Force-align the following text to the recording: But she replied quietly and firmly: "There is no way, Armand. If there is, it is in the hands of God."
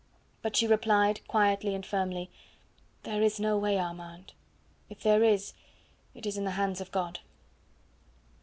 But 0.41 0.55
she 0.55 0.65
replied 0.65 1.21
quietly 1.27 1.75
and 1.75 1.85
firmly: 1.85 2.31
"There 3.03 3.21
is 3.21 3.39
no 3.39 3.55
way, 3.55 3.77
Armand. 3.77 4.33
If 4.89 5.01
there 5.03 5.23
is, 5.23 5.53
it 6.15 6.25
is 6.25 6.37
in 6.39 6.43
the 6.43 6.57
hands 6.57 6.81
of 6.81 6.89
God." 6.91 7.19